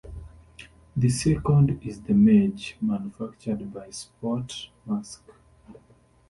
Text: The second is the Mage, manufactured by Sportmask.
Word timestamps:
The 0.97 1.09
second 1.09 1.79
is 1.83 2.01
the 2.01 2.15
Mage, 2.15 2.75
manufactured 2.81 3.71
by 3.71 3.89
Sportmask. 3.89 5.19